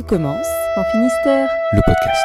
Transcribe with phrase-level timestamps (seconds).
[0.00, 0.46] Tout commence
[0.78, 1.50] en Finistère.
[1.72, 2.24] Le podcast.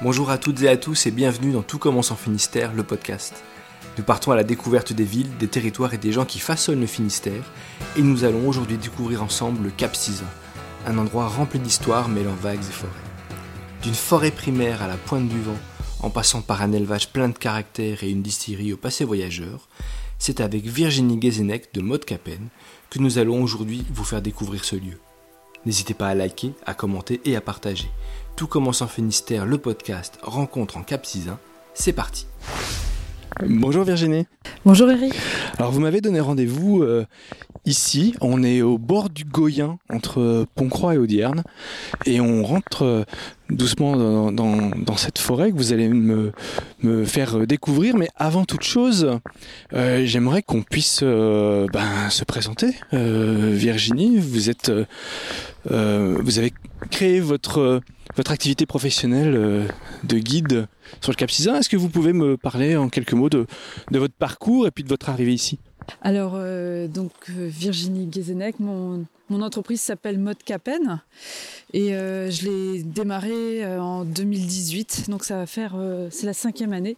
[0.00, 3.34] Bonjour à toutes et à tous et bienvenue dans Tout commence en Finistère, le podcast.
[3.98, 6.86] Nous partons à la découverte des villes, des territoires et des gens qui façonnent le
[6.86, 7.52] Finistère
[7.94, 10.24] et nous allons aujourd'hui découvrir ensemble le Cap Sizun,
[10.86, 12.92] un endroit rempli d'histoire mêlant vagues et forêts.
[13.82, 15.58] D'une forêt primaire à la pointe du vent,
[16.00, 19.68] en passant par un élevage plein de caractère et une distillerie au passé voyageur,
[20.18, 22.48] c'est avec Virginie Guézenec de Mode Capen
[22.88, 24.98] que nous allons aujourd'hui vous faire découvrir ce lieu.
[25.66, 27.90] N'hésitez pas à liker, à commenter et à partager.
[28.36, 31.38] Tout commence en Finistère, le podcast Rencontre en Cap Sizun.
[31.74, 32.26] C'est parti.
[33.46, 34.26] Bonjour Virginie.
[34.64, 35.12] Bonjour Eric.
[35.58, 37.06] Alors vous m'avez donné rendez-vous euh,
[37.64, 38.14] ici.
[38.20, 41.44] On est au bord du Goyen entre Pontcroix et Audierne
[42.04, 43.04] et on rentre euh,
[43.50, 46.32] doucement dans, cette forêt que vous allez me,
[47.04, 47.96] faire découvrir.
[47.96, 49.18] Mais avant toute chose,
[49.72, 52.74] euh, j'aimerais qu'on puisse euh, ben, se présenter.
[52.92, 54.70] Euh, Virginie, vous êtes,
[55.70, 56.52] vous avez
[56.90, 57.80] créé votre
[58.16, 59.68] votre activité professionnelle
[60.02, 60.66] de guide
[61.00, 61.54] sur le Cap Sizun.
[61.56, 63.46] Est-ce que vous pouvez me parler en quelques mots de,
[63.92, 65.60] de votre parcours et puis de votre arrivée ici?
[66.02, 71.00] Alors, euh, donc euh, Virginie Guézenec, mon, entreprise s'appelle Mode Capen
[71.72, 75.76] et euh, je l'ai démarré euh, en 2018, donc ça va faire,
[76.10, 76.96] c'est la cinquième année.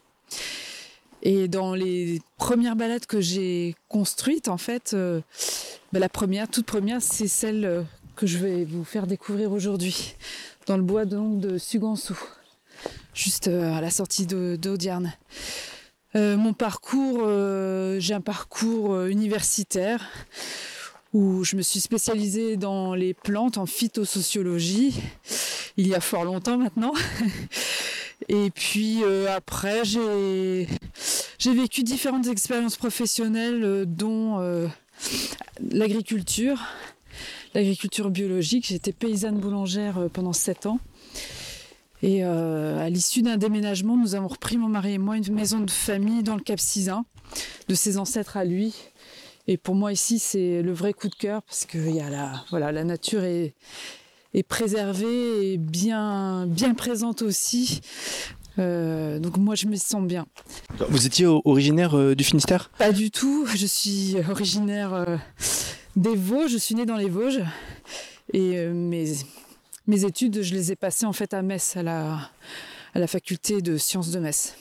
[1.23, 4.97] Et dans les premières balades que j'ai construites, en fait,
[5.93, 7.85] bah, la première, toute première, c'est celle
[8.17, 10.15] que je vais vous faire découvrir aujourd'hui,
[10.67, 12.19] dans le bois donc, de Sugansou,
[13.13, 15.13] juste à la sortie de- d'Audierne.
[16.17, 20.05] Euh, mon parcours, euh, j'ai un parcours euh, universitaire
[21.13, 25.01] où je me suis spécialisée dans les plantes en phytosociologie
[25.77, 26.93] il y a fort longtemps maintenant.
[28.29, 30.67] Et puis après, j'ai
[31.47, 34.69] vécu différentes expériences professionnelles, dont
[35.73, 36.61] l'agriculture,
[37.55, 38.67] l'agriculture biologique.
[38.69, 40.79] J'étais paysanne boulangère pendant sept ans.
[42.03, 45.61] Et euh, à l'issue d'un déménagement, nous avons repris, mon mari et moi, une maison
[45.61, 47.05] de famille dans le Cap Sizun,
[47.69, 48.75] de ses ancêtres à lui.
[49.47, 52.45] Et pour moi, ici, c'est le vrai coup de cœur parce que y a la,
[52.51, 53.55] voilà, la nature est,
[54.33, 57.81] est préservée et bien, bien présente aussi.
[58.59, 60.27] Euh, donc moi, je me sens bien.
[60.89, 62.71] Vous étiez originaire euh, du Finistère?
[62.79, 63.47] Pas du tout.
[63.55, 65.17] Je suis originaire euh,
[65.97, 66.53] des Vosges.
[66.53, 67.43] Je suis née dans les Vosges.
[68.33, 69.13] Et mes,
[69.91, 72.31] mes études, je les ai passées en fait à Metz, à la,
[72.95, 74.55] à la faculté de sciences de Metz.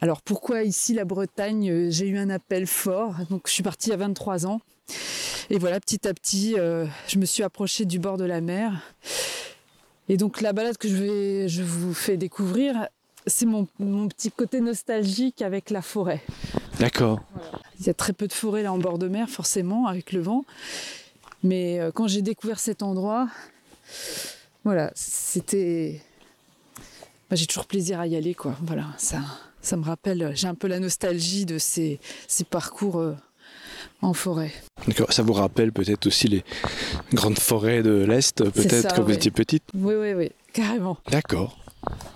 [0.00, 3.14] Alors pourquoi ici la Bretagne Euh, J'ai eu un appel fort.
[3.30, 4.60] Donc je suis partie à 23 ans.
[5.48, 8.82] Et voilà, petit à petit, euh, je me suis approchée du bord de la mer.
[10.10, 12.88] Et donc la balade que je, vais, je vous fais découvrir,
[13.26, 16.22] c'est mon, mon petit côté nostalgique avec la forêt.
[16.78, 17.20] D'accord.
[17.80, 20.20] Il y a très peu de forêt là en bord de mer, forcément, avec le
[20.20, 20.44] vent.
[21.42, 23.28] Mais euh, quand j'ai découvert cet endroit,
[24.64, 26.00] voilà, c'était.
[27.30, 28.56] Bah, j'ai toujours plaisir à y aller, quoi.
[28.62, 29.18] Voilà, ça,
[29.60, 30.32] ça me rappelle.
[30.34, 33.16] J'ai un peu la nostalgie de ces, ces parcours euh,
[34.02, 34.52] en forêt.
[34.86, 35.12] D'accord.
[35.12, 36.44] Ça vous rappelle peut-être aussi les
[37.12, 39.14] grandes forêts de l'Est, peut-être quand vous oui.
[39.14, 39.64] étiez petite?
[39.74, 40.98] Oui, oui, oui, carrément.
[41.10, 41.58] D'accord.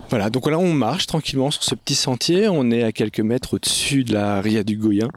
[0.09, 3.53] Voilà, donc là on marche tranquillement sur ce petit sentier, on est à quelques mètres
[3.53, 5.09] au-dessus de la ria du Goyen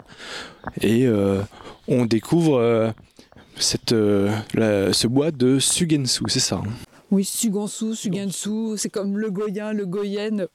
[0.82, 1.40] et euh,
[1.88, 2.90] on découvre euh,
[3.92, 6.70] euh, ce bois de Sugensu, c'est ça hein
[7.10, 10.46] Oui, Sugansou, Sugansou, c'est comme le Goyen, le Goyenne,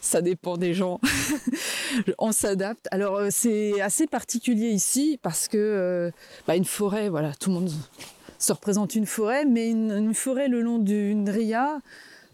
[0.00, 1.00] ça dépend des gens.
[2.18, 2.86] On s'adapte.
[2.90, 6.10] Alors euh, c'est assez particulier ici parce que euh,
[6.46, 7.70] bah, une forêt, voilà, tout le monde
[8.38, 11.78] se représente une forêt, mais une, forêt le long d'une ria,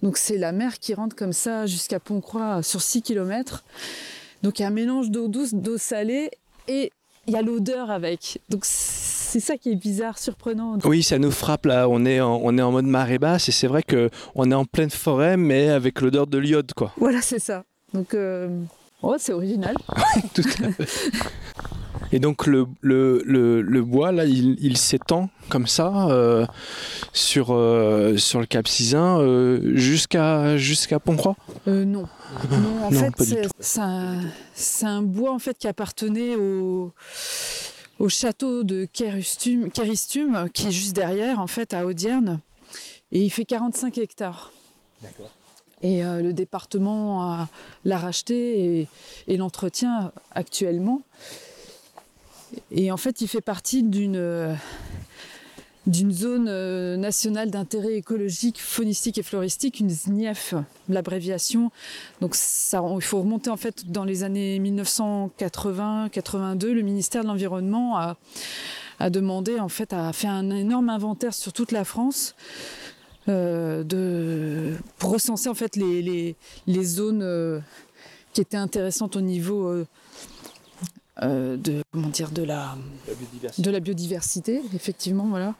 [0.02, 3.64] donc c'est la mer qui rentre comme ça jusqu'à Pontcroix sur 6 km.
[4.42, 6.30] Donc un mélange d'eau douce, d'eau salée
[6.66, 6.90] et
[7.26, 8.40] il y a l'odeur avec.
[8.48, 8.64] Donc
[9.30, 10.76] c'est ça qui est bizarre, surprenant.
[10.84, 13.52] Oui, ça nous frappe là, on est en, on est en mode marée basse et
[13.52, 16.92] c'est vrai que on est en pleine forêt mais avec l'odeur de l'iode quoi.
[16.98, 17.64] Voilà, c'est ça.
[17.94, 18.48] Donc, euh,
[19.02, 19.74] oh, c'est original.
[20.34, 20.86] Tout à fait.
[22.12, 26.44] Et donc le, le, le, le bois, là, il, il s'étend comme ça euh,
[27.12, 31.36] sur, euh, sur le Cap euh, jusqu'à jusqu'à Pontcroix?
[31.66, 32.06] Non.
[32.50, 34.22] Non, en Non, fait, c'est- un,
[34.82, 36.92] un bois en fait qui appartenait au,
[38.00, 42.40] au château de Kéristum, Kéristum, qui est juste derrière, en fait, à Audierne.
[43.12, 44.52] Et il fait 45 hectares.
[45.82, 47.46] Et euh, le département
[47.84, 48.88] l'a racheté et,
[49.28, 51.02] et l'entretient actuellement.
[52.70, 54.56] Et en fait, il fait partie d'une
[55.86, 60.54] d'une zone euh, nationale d'intérêt écologique, faunistique et floristique, une ZNIEF,
[60.88, 61.70] l'abréviation.
[62.20, 69.10] Donc il faut remonter en fait dans les années 1980-82, le ministère de l'Environnement a,
[69.10, 72.34] demandé, en fait, a fait un énorme inventaire sur toute la France
[73.28, 76.36] euh, de, pour recenser en fait les,
[76.82, 77.60] zones euh,
[78.34, 79.86] qui étaient intéressantes au niveau
[81.22, 82.76] euh, de comment dire de la,
[83.58, 85.54] de la biodiversité, effectivement, voilà.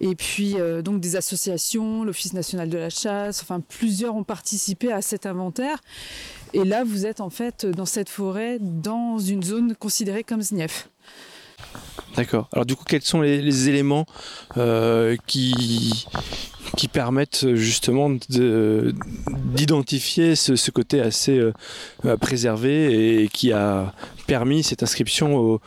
[0.00, 4.92] Et puis euh, donc des associations, l'Office national de la chasse, enfin plusieurs ont participé
[4.92, 5.78] à cet inventaire.
[6.52, 10.88] Et là, vous êtes en fait dans cette forêt, dans une zone considérée comme SNIEF.
[12.16, 12.48] D'accord.
[12.52, 14.06] Alors du coup, quels sont les, les éléments
[14.56, 16.06] euh, qui,
[16.76, 18.94] qui permettent justement de-
[19.54, 23.92] d'identifier ce, ce côté assez euh, préservé et qui a
[24.26, 25.60] permis cette inscription au,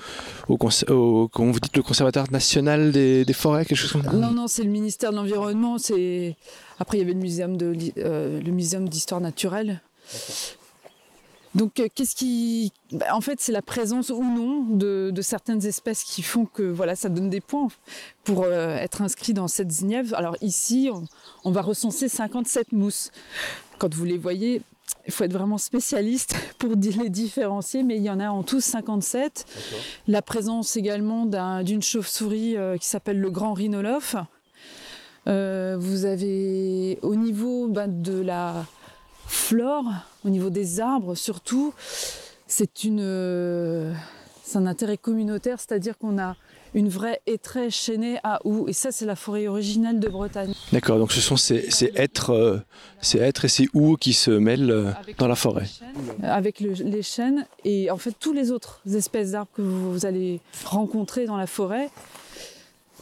[0.47, 4.03] au, cons- au- comment vous dites, le conservatoire national des, des forêts, quelque chose comme
[4.03, 4.11] ça?
[4.13, 5.77] Non, non, c'est le ministère de l'Environnement.
[5.77, 6.35] C'est
[6.79, 9.81] après il y avait le muséum de euh, le muséum d'histoire naturelle.
[11.55, 15.65] Donc euh, qu'est-ce qui, bah, en fait, c'est la présence ou non de, de certaines
[15.65, 17.69] espèces qui font que voilà, ça donne des points
[18.23, 20.13] pour euh, être inscrit dans cette ZNIEV.
[20.13, 21.03] Alors ici, on,
[21.45, 23.11] on va recenser 57 mousses.
[23.79, 24.61] Quand vous les voyez,
[25.05, 28.61] il faut être vraiment spécialiste pour les différencier, mais il y en a en tout
[28.61, 29.45] 57.
[30.07, 34.15] La présence également d'un- d'une chauve-souris euh, qui s'appelle le grand rhinolophe.
[35.27, 38.65] Euh, vous avez au niveau bah, de la
[39.25, 39.83] flore,
[40.23, 41.73] au niveau des arbres surtout,
[42.47, 43.93] c'est une, euh,
[44.43, 46.37] c'est un intérêt communautaire, c'est-à-dire qu'on a
[46.77, 50.53] une vraie étrée chaînée à houx, et ça c'est la forêt originale de Bretagne.
[50.71, 52.57] D'accord, donc ce sont ces, ces êtres, euh,
[53.01, 55.65] ces êtres et ces houes qui se mêlent euh, dans la forêt.
[56.21, 60.05] Avec le- les chênes et en fait tous les autres espèces d'arbres que vous, vous
[60.05, 61.89] allez rencontrer dans la forêt,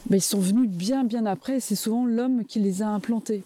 [0.08, 1.56] ben, ils sont venus bien bien après.
[1.56, 3.42] et C'est souvent l'homme qui les a implantés.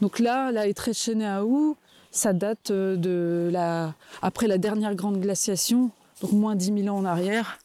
[0.00, 1.76] Donc là, la étrée chaînée à houx,
[2.10, 5.90] ça date euh, de la après la dernière grande glaciation,
[6.22, 7.58] donc moins 10 000 ans en arrière.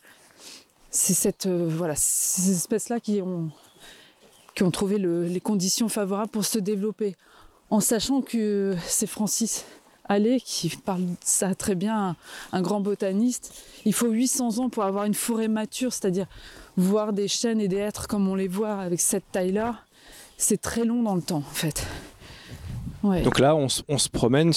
[0.95, 3.49] C'est cette euh, voilà ces espèces-là qui ont
[4.55, 7.15] qui ont trouvé le- les conditions favorables pour se développer,
[7.71, 9.65] en sachant que c'est Francis
[10.05, 12.15] Allais qui parle ça très bien,
[12.51, 13.53] un, grand botaniste.
[13.85, 16.27] Il faut 800 ans pour avoir une forêt mature, c'est-à-dire
[16.77, 19.79] voir des chênes et des hêtres comme on les voit avec cette taille-là.
[20.37, 21.87] C'est très long dans le temps, en fait.
[23.23, 24.53] Donc là, on, se- promène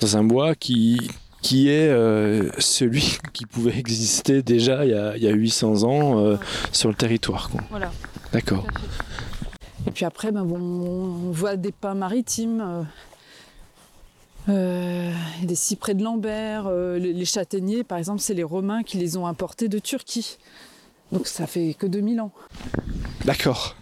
[0.00, 1.10] dans un bois qui,
[1.46, 5.84] qui est euh, celui qui pouvait exister déjà il y a, il y a 800
[5.84, 6.36] ans euh,
[6.72, 7.50] sur le territoire.
[7.50, 7.60] quoi.
[7.70, 7.92] voilà.
[8.32, 8.66] D'accord.
[9.86, 12.82] Et puis après, ben bon, on voit des pins maritimes, euh,
[14.48, 15.12] euh,
[15.44, 19.16] des cyprès de Lambert, euh, les, les châtaigniers, par exemple, c'est les Romains qui les
[19.16, 20.38] ont importés de Turquie.
[21.12, 22.32] Donc ça fait que 2000 ans.
[23.24, 23.76] D'accord.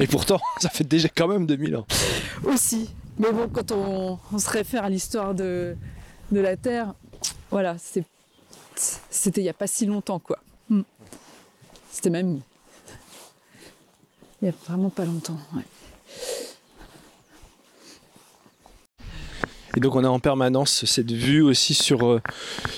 [0.00, 1.86] Et pourtant, ça fait déjà quand même 2000 ans.
[2.44, 2.94] Aussi.
[3.18, 5.76] Mais bon, quand on, on se réfère à l'histoire de,
[6.32, 6.94] de la Terre,
[7.50, 10.38] voilà, c'était il n'y a pas si longtemps, quoi.
[10.68, 10.82] Hmm.
[11.90, 12.40] C'était même
[14.40, 15.38] il n'y a vraiment pas longtemps.
[15.54, 15.62] ouais.
[19.76, 22.20] Et donc on a en permanence cette vue aussi sur, euh,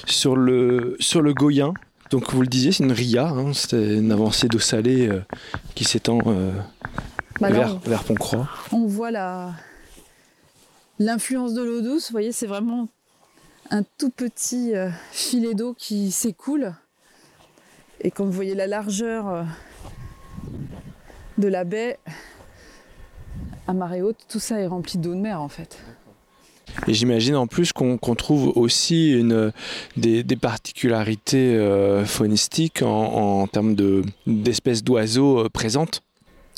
[0.06, 1.72] sur, le, sur le Goyen.
[2.10, 5.22] Donc vous le disiez, c'est une ria, hein, c'est une avancée d'eau salée euh,
[5.74, 6.52] qui s'étend euh,
[7.40, 8.48] Bah vers, vers Pont-Croix.
[8.70, 9.54] on voit la
[10.98, 12.08] l'influence de l'eau douce.
[12.08, 12.88] Vous voyez, c'est vraiment
[13.70, 16.74] un tout petit euh, filet d'eau qui s'écoule.
[18.00, 19.42] Et quand vous voyez la largeur euh,
[21.38, 21.98] de la baie
[23.66, 25.78] à marée haute, tout ça est rempli d'eau de mer en fait.
[26.88, 29.52] Et j'imagine en plus qu'on trouve aussi une,
[29.96, 36.02] des, des particularités euh, faunistiques en, en termes de- d'espèces d'oiseaux euh, présentes.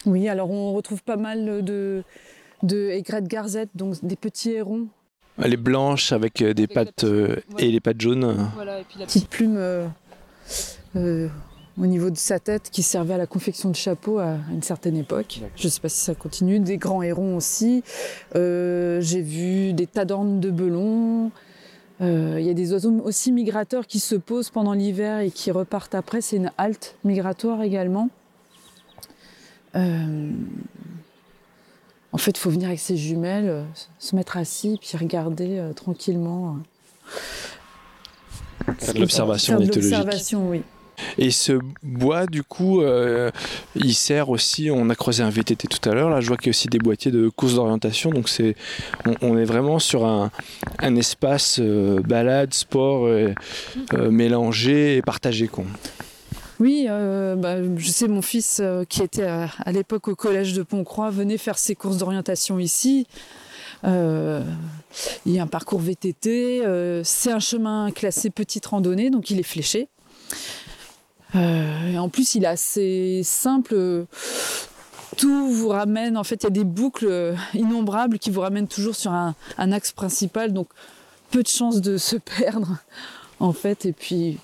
[0.07, 2.03] Oui, alors on retrouve pas mal de,
[2.63, 4.89] de aigrettes garzettes, donc des petits hérons.
[5.39, 8.49] Les blanches avec euh, des Avec pattes petite- euh, et les pattes jaunes.
[8.55, 9.87] Voilà, et puis la petite plume euh,
[10.97, 11.29] euh,
[11.79, 14.97] au niveau de sa tête qui servait à la confection de chapeaux à une certaine
[14.97, 15.41] époque.
[15.57, 16.59] Je ne sais pas si ça continue.
[16.59, 17.83] Des grands hérons aussi.
[18.35, 21.31] Euh, J'ai vu des tadornes de belons.
[22.01, 25.51] Euh, Il y a des oiseaux aussi migrateurs qui se posent pendant l'hiver et qui
[25.51, 26.23] repartent après.
[26.23, 28.09] C'est une halte migratoire également.
[29.75, 30.31] Euh,
[32.17, 33.63] en fait, il faut venir avec ses jumelles, euh,
[33.99, 36.57] se mettre assis, puis regarder euh, tranquillement.
[37.11, 40.63] euh, Faire de l'observation l'observation, oui.
[41.19, 43.31] Et ce bois, du coup, euh,
[43.75, 44.71] il sert aussi.
[44.71, 46.09] On a creusé un VTT tout à l'heure.
[46.09, 48.09] Là, je vois qu'il y a aussi des boîtiers de courses d'orientation.
[48.09, 48.57] Donc, c'est,
[49.07, 50.31] on, on est vraiment sur un,
[50.79, 53.35] un espace euh, balade, sport euh,
[54.11, 55.49] mélangé et partagé.
[55.49, 55.65] Quoi.
[56.59, 60.55] Oui, euh, bah, je sais, mon fils, euh, qui était à, à l'époque au collège
[60.55, 63.07] de Pont-Croix, venait faire ses courses d'orientation ici.
[63.85, 64.43] Euh,
[65.27, 69.39] il y a un parcours VTT, euh, c'est un chemin classé petite randonnée, donc il
[69.39, 69.89] est fléché.
[71.35, 74.07] en plus, il est assez simple
[75.19, 78.95] tout vous ramène, en fait, il y a des boucles innombrables qui vous ramènent toujours
[78.95, 80.69] sur un, axe principal, donc
[81.31, 82.79] peu de chances de se perdre,
[83.41, 83.87] en fait.
[83.87, 84.39] Et puis,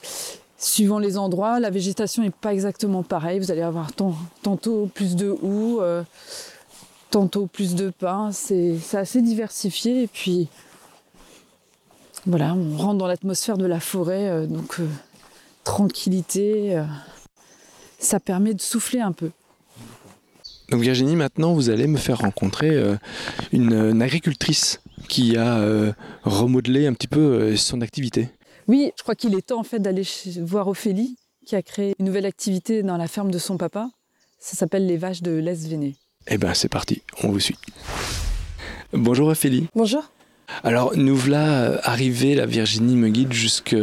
[0.62, 3.38] suivant les endroits, la végétation n'est pas exactement pareille.
[3.38, 6.02] Vous allez avoir tantôt plus de houx, euh,
[7.10, 8.30] tantôt plus de pins.
[8.32, 10.04] C'est assez diversifié.
[10.04, 10.48] Et puis,
[12.26, 14.86] voilà, on rentre dans l'atmosphère de la forêt, euh, donc euh,
[15.64, 16.80] tranquillité.
[17.98, 19.30] ça permet de souffler un peu.
[20.70, 22.82] Donc Virginie, maintenant vous allez me faire rencontrer
[23.52, 25.62] une, agricultrice qui a
[26.24, 28.30] remodelé un petit peu son activité.
[28.68, 30.06] Oui, je crois qu'il est temps en fait d'aller
[30.40, 31.16] voir Ophélie,
[31.46, 33.88] qui a créé une nouvelle activité dans la ferme de son papa.
[34.38, 35.96] Ça s'appelle les vaches de l'Esvéné.
[36.28, 37.58] Eh bien c'est parti, on vous suit.
[38.92, 39.68] Bonjour Ophélie.
[39.74, 40.04] Bonjour.
[40.64, 43.74] Alors nous voilà arrivés, la Virginie me guide jusque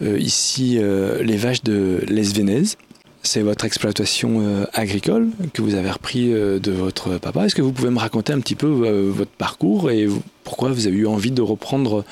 [0.00, 2.76] ici les vaches de l'Esvénèse.
[3.22, 7.44] C'est votre exploitation euh, agricole que vous avez repris euh, de votre papa.
[7.44, 10.06] Est-ce que vous pouvez me raconter un petit peu euh, votre parcours et
[10.44, 12.04] pourquoi vous avez eu envie de reprendre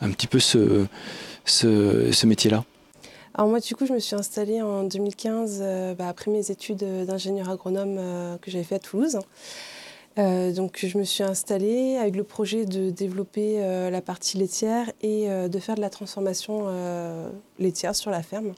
[0.00, 0.86] un petit peu ce,
[2.24, 2.64] métier-là?
[3.34, 5.62] Alors moi, du coup, je me suis installée en 2015
[5.98, 8.00] bah, après mes études d'ingénieur agronome
[8.40, 9.18] que j'avais fait à Toulouse.
[10.16, 13.60] donc je me suis installée avec le projet de développer
[13.90, 16.66] la partie laitière et de faire de la transformation
[17.58, 18.54] laitière sur la ferme.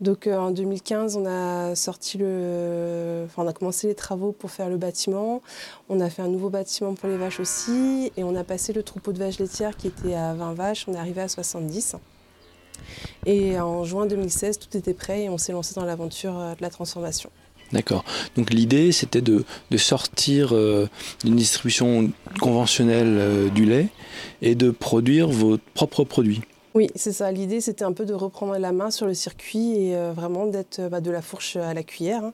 [0.00, 4.68] Donc euh, en 2015, on a sorti le, on a commencé les travaux pour faire
[4.68, 5.42] le bâtiment.
[5.88, 8.82] On a fait un nouveau bâtiment pour les vaches aussi, et on a passé le
[8.82, 10.84] troupeau de vaches laitières qui était à 20 vaches.
[10.86, 11.96] On est arrivé à 70.
[13.26, 16.62] Et en juin 2016, tout était prêt et on s'est lancé dans l'aventure euh, de
[16.62, 17.30] la transformation.
[17.72, 18.04] D'accord.
[18.36, 19.44] Donc l'idée, c'était de,
[19.76, 20.88] sortir euh,
[21.24, 23.88] d'une distribution conventionnelle du lait
[24.40, 26.40] et de produire vos propres produits.
[26.78, 27.32] Oui, c'est ça.
[27.32, 30.78] L'idée, c'était un peu de reprendre la main sur le circuit et euh, vraiment d'être
[30.78, 32.32] euh, bah, de la fourche à la cuillère, hein.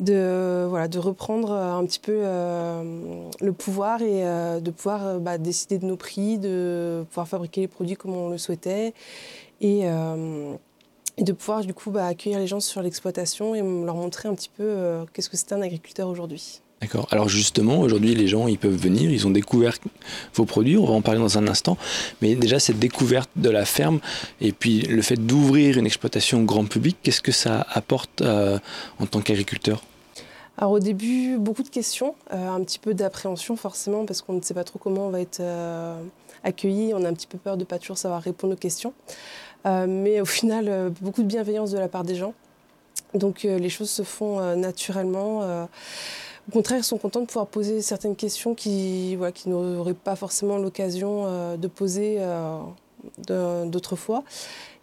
[0.00, 4.24] de, voilà, de reprendre euh, un petit peu le pouvoir et
[4.60, 8.38] de pouvoir bah, décider de nos prix, de pouvoir fabriquer les produits comme on le
[8.38, 8.94] souhaitait
[9.60, 14.34] et, de pouvoir du coup bah, accueillir les gens sur l'exploitation et leur montrer un
[14.34, 16.62] petit peu qu'est-ce que c'est un agriculteur aujourd'hui.
[16.80, 17.08] D'accord.
[17.10, 19.74] Alors justement, aujourd'hui, les gens, ils peuvent venir, ils ont découvert
[20.34, 21.76] vos produits, on va en parler dans un instant,
[22.22, 23.98] mais déjà cette découverte de la ferme
[24.40, 28.60] et puis le fait d'ouvrir une exploitation au grand public, qu'est-ce que ça apporte euh,
[29.00, 29.82] en tant qu'agriculteur?
[30.56, 34.42] Alors au début, beaucoup de questions, euh, un petit peu d'appréhension forcément parce qu'on ne
[34.42, 36.00] sait pas trop comment on va être euh,
[36.44, 38.92] accueilli, on a un petit peu peur de ne pas toujours savoir répondre aux questions.
[39.64, 42.34] mais au final, beaucoup de bienveillance de la part des gens.
[43.14, 45.66] Donc les choses se font naturellement.
[46.48, 50.56] Au contraire, ils sont contents de pouvoir poser certaines questions qui, qui n'auraient pas forcément
[50.56, 54.24] l'occasion euh, de poser euh, d'autres fois.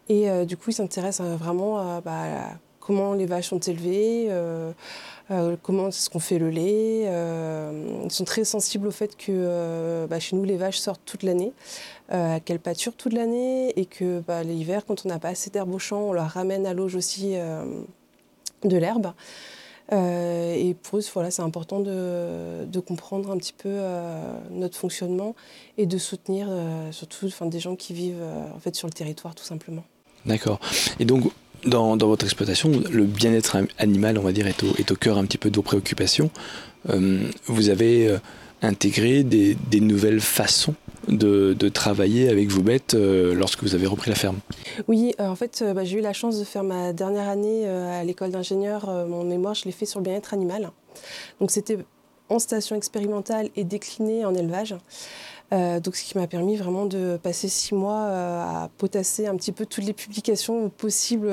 [0.07, 4.29] Et euh, du coup, ils s'intéressent vraiment bah, à comment les vaches sont élevées,
[5.63, 7.09] comment est-ce qu'on fait le lait.
[8.03, 11.51] ils sont très sensibles au fait que bah, chez nous, les vaches sortent toute l'année,
[12.45, 15.79] qu'elles pâturent toute l'année et que bah, l'hiver, quand on n'a pas assez d'herbe au
[15.79, 17.33] champ, on leur ramène à l'auge aussi
[18.63, 19.13] de l'herbe.
[19.91, 24.77] Euh, et pour eux, voilà, c'est important de, de, comprendre un petit peu euh, notre
[24.77, 25.35] fonctionnement
[25.77, 28.23] et de soutenir euh, surtout des gens qui vivent
[28.55, 29.83] en fait, sur le territoire tout simplement.
[30.25, 30.59] D'accord.
[30.99, 31.31] Et donc,
[31.65, 35.17] dans, dans, votre exploitation, le bien-être animal, on va dire, est au, est au, cœur
[35.17, 36.31] un petit peu de vos préoccupations.
[36.85, 38.17] vous avez
[38.61, 40.75] intégré des, nouvelles façons
[41.07, 44.39] de, travailler avec vos bêtes euh, lorsque vous avez repris la ferme
[44.87, 47.67] Oui, euh, en fait, euh, bah, j'ai eu la chance de faire ma dernière année
[47.67, 48.87] à l'école d'ingénieur.
[49.07, 50.71] mon mémoire, je l'ai fait sur le bien-être animal.
[51.39, 51.77] Donc c'était
[52.29, 54.75] en station expérimentale et décliné en élevage.
[55.51, 59.65] donc, ce qui m'a permis vraiment de passer six mois à potasser un petit peu
[59.65, 61.31] toutes les publications possibles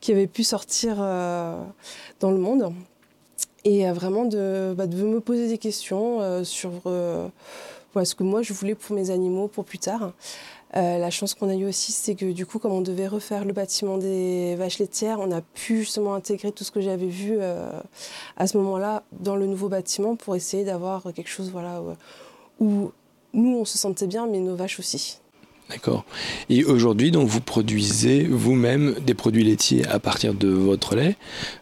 [0.00, 2.72] qui avaient pu sortir dans le monde.
[3.68, 8.76] Et vraiment de, bah, de, me poser des questions sur ce que moi je voulais
[8.76, 10.12] pour mes animaux pour plus tard.
[10.76, 13.44] Euh, la chance qu'on a eu aussi, c'est que du coup, comme on devait refaire
[13.44, 17.36] le bâtiment des vaches laitières, on a pu justement intégrer tout ce que j'avais vu
[17.38, 17.70] euh,
[18.36, 21.82] à ce moment-là dans le nouveau bâtiment pour essayer d'avoir quelque chose voilà,
[22.58, 22.90] où
[23.32, 25.20] nous, on se sentait bien, mais nos vaches aussi.
[25.70, 26.04] D'accord.
[26.48, 31.16] Et aujourd'hui, donc, vous produisez vous-même des produits laitiers à partir de votre lait.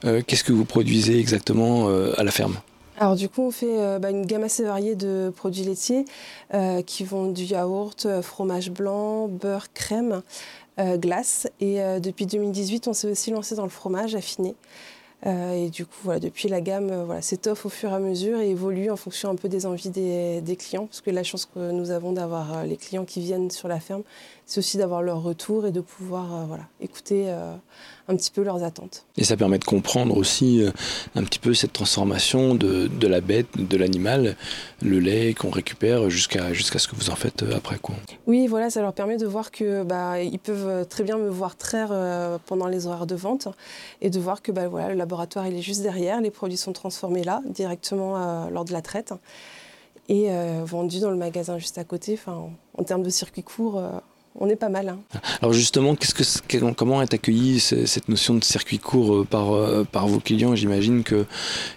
[0.04, 2.56] Euh, qu'est-ce que vous produisez exactement à la ferme?
[2.96, 6.04] Alors du coup, on fait euh, bah, une gamme assez variée de produits laitiers
[6.54, 10.22] euh, qui vont du yaourt, euh, fromage blanc, beurre, crème,
[10.76, 11.46] glace.
[11.60, 14.56] Et depuis 2018, on s'est aussi lancé dans le fromage affiné.
[15.24, 18.50] Et du coup, voilà, depuis la gamme voilà, s'étoffe au fur et à mesure et
[18.50, 20.86] évolue en fonction un peu des envies des, clients.
[20.86, 24.02] Parce que la chance que nous avons d'avoir les clients qui viennent sur la ferme,
[24.46, 27.32] c'est aussi d'avoir leur retour et de pouvoir voilà, écouter
[28.08, 29.06] un petit peu leurs attentes.
[29.16, 30.70] Et ça permet de comprendre aussi euh,
[31.14, 34.36] un petit peu cette transformation de, de la bête, de l'animal,
[34.82, 37.78] le lait qu'on récupère jusqu'à jusqu'à ce que vous en faites euh, après.
[37.78, 37.94] Quoi.
[38.26, 41.56] Oui, voilà, ça leur permet de voir que bah, ils peuvent très bien me voir
[41.56, 43.48] traire euh, pendant les horaires de vente
[44.02, 46.72] et de voir que bah, voilà, le laboratoire il est juste derrière, les produits sont
[46.72, 49.14] transformés là, directement lors de la traite
[50.08, 50.28] et
[50.64, 52.14] vendus dans le magasin juste à côté.
[52.14, 53.82] Enfin, en, termes de circuit court,
[54.38, 54.88] on est pas mal.
[54.88, 54.98] Hein.
[55.40, 59.84] Alors justement, qu'est-ce que, comment est accueillie cette notion de circuit court euh, par, euh,
[59.84, 60.54] par vos clients?
[60.54, 61.26] J'imagine qu'il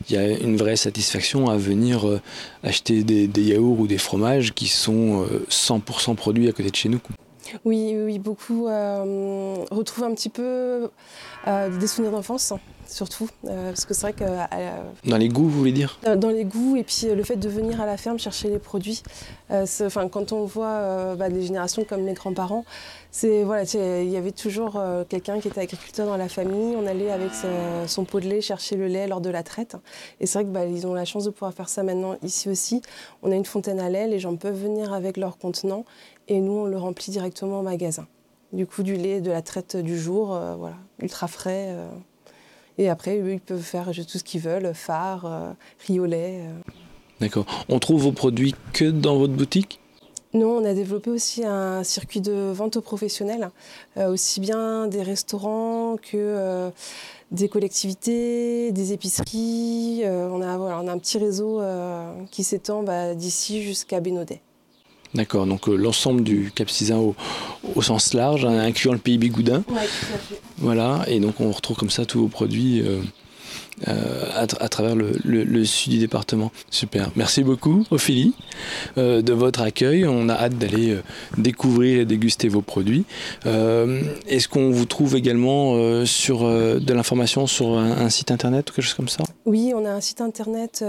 [0.10, 2.22] y a une vraie satisfaction à venir euh,
[2.64, 7.00] acheter des, yaourts ou des fromages qui sont 100% produits à côté de chez nous.
[7.64, 10.90] Oui, oui, beaucoup euh, retrouvent un petit peu
[11.46, 12.54] des souvenirs d'enfance
[12.90, 13.30] surtout.
[13.46, 14.24] Euh, parce que c'est vrai que.
[14.24, 16.00] Euh, dans les goûts, vous voulez dire?
[16.18, 18.60] Dans les goûts, et puis euh, le fait de venir à la ferme chercher les
[18.60, 19.04] produits.
[19.50, 22.66] Enfin, quand on voit bah, des générations comme mes grands-parents,
[23.12, 26.76] c'est voilà, il y avait toujours quelqu'un qui était agriculteur dans la famille.
[26.76, 27.32] On allait avec
[27.88, 29.78] son pot de lait chercher le lait lors de la traite.
[30.20, 32.50] Et c'est vrai que bah, ils ont la chance de pouvoir faire ça maintenant ici
[32.50, 32.82] aussi.
[33.24, 35.86] On a une fontaine à lait, les gens peuvent venir avec leur contenant,
[36.28, 38.08] et nous on le remplit directement au magasin.
[38.54, 40.28] Du coup, du lait de la traite du jour,
[40.58, 41.74] voilà, ultra frais.
[42.78, 45.52] Et après, eux, ils peuvent faire tout ce qu'ils veulent, phare, euh,
[45.88, 46.42] riolet.
[46.42, 46.72] Euh.
[47.20, 47.46] D'accord.
[47.70, 49.80] On trouve vos produits que dans votre boutique?
[50.34, 53.50] Non, on a développé aussi un circuit de vente aux professionnels,
[53.98, 56.70] euh, aussi bien des restaurants que
[57.32, 60.04] des collectivités, des épiceries.
[60.06, 61.62] on, a, voilà, on a un petit réseau
[62.30, 64.42] qui s'étend bah, d'ici jusqu'à Bénodet.
[65.18, 69.64] D'accord, donc euh, l'ensemble du Cap Cisin au, sens large, hein, incluant le pays Bigoudin.
[69.68, 70.40] Oui, tout à fait.
[70.60, 72.84] Voilà, et donc on retrouve comme ça tous vos produits.
[72.84, 73.02] Euh,
[73.88, 76.52] euh, à, travers le, sud du département.
[76.72, 77.12] Super.
[77.16, 78.34] Merci beaucoup, Ophélie,
[78.98, 80.06] euh, de votre accueil.
[80.06, 81.04] On a hâte d'aller euh,
[81.38, 83.06] découvrir et déguster vos produits.
[83.46, 88.94] Est-ce qu'on vous trouve également sur de l'information sur un, site internet ou quelque chose
[88.96, 89.24] comme ça?
[89.46, 90.84] Oui, on a un site internet,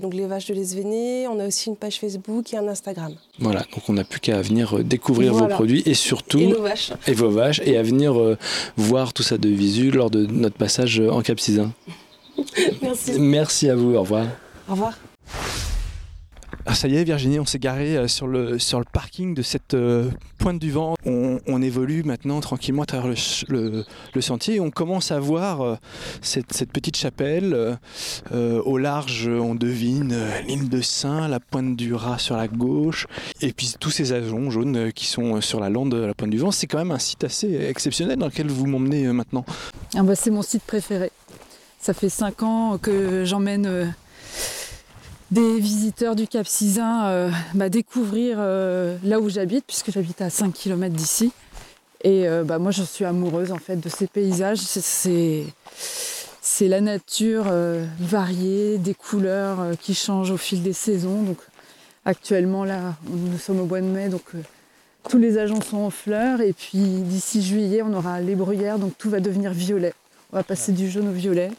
[0.00, 1.26] donc les vaches de l'Esvéné.
[1.28, 3.14] On a aussi une page Facebook et un Instagram.
[3.38, 6.40] Voilà, donc on n'a plus qu'à venir découvrir vos produits et surtout.
[6.40, 6.92] Et vos vaches.
[7.06, 8.14] Et vos vaches, et à venir
[8.76, 11.72] voir tout ça de visu lors de notre passage en Cap Cisin.
[12.82, 13.18] Merci.
[13.18, 13.94] Merci à vous.
[13.94, 14.26] Au revoir.
[14.68, 14.94] Au revoir.
[16.66, 19.42] Ah, ça y est, Virginie, on s'est garé euh, sur le, sur le parking de
[19.42, 20.94] cette euh, pointe du vent.
[21.04, 23.14] On, évolue maintenant tranquillement à travers
[23.48, 23.84] le,
[24.20, 25.76] sentier et on commence à voir euh,
[26.22, 27.78] cette, petite chapelle.
[28.32, 30.16] au large, on devine
[30.46, 33.06] l'île de Saint, la pointe du Rat sur la gauche,
[33.40, 36.38] et puis tous ces ajoncs jaunes qui sont sur la lande de la pointe du
[36.38, 36.50] vent.
[36.50, 39.44] C'est quand même un site assez exceptionnel dans lequel vous m'emmenez maintenant.
[39.94, 41.10] Ah bah, c'est mon site préféré.
[41.84, 43.84] Ça fait cinq ans que j'emmène euh,
[45.30, 50.30] des visiteurs du Cap Cisin euh, bah, découvrir euh, là où j'habite, puisque j'habite à
[50.30, 51.30] 5 km d'ici.
[52.02, 54.60] Et bah, moi, je suis amoureuse en fait de ces paysages.
[54.60, 55.44] C'est,
[56.40, 57.52] c'est la nature
[58.00, 61.22] variée, des couleurs qui changent au fil des saisons.
[61.22, 61.38] Donc,
[62.06, 64.24] actuellement, là, nous sommes au mois de mai, donc
[65.08, 66.40] tous les agents sont en fleurs.
[66.40, 69.92] Et puis, d'ici juillet, on aura les bruyères, donc tout va devenir violet.
[70.34, 71.52] On va passer du jaune au violet.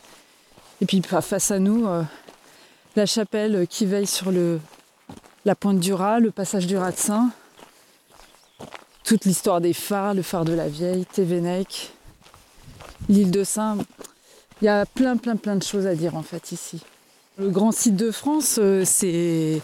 [0.82, 2.04] Et puis face à nous, euh,
[2.98, 4.60] la chapelle qui veille sur le,
[5.46, 7.30] la pointe du Rat, le passage du Rat de Saint,
[9.06, 11.94] toute l'histoire des phares, le phare de la Vieille, Tévénec,
[13.08, 13.78] l'île de Saint.
[14.62, 16.82] Il y a plein, plein, plein de choses à dire en fait ici.
[17.38, 19.62] Le grand site de France, euh, c'est,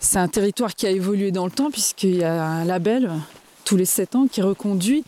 [0.00, 3.12] c'est un territoire qui a évolué dans le temps puisqu'il y a un label
[3.66, 5.04] tous les 7 ans qui reconduit